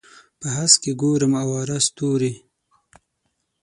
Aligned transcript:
په 0.39 0.47
هسک 0.57 0.77
کې 0.83 0.91
ګورم 1.01 1.33
اواره 1.43 1.77
ستوري 1.87 2.33